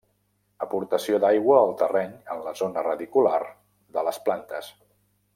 Aportació 0.65 1.17
d'aigua 1.25 1.59
al 1.65 1.73
terreny 1.81 2.15
en 2.35 2.41
la 2.47 2.53
zona 2.63 2.85
radicular 2.89 3.41
de 3.99 4.05
les 4.09 4.19
plantes. 4.29 4.71